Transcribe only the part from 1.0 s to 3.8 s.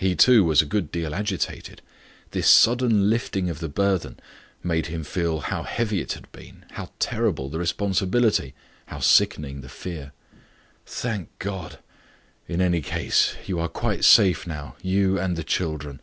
agitated. This sudden lifting of the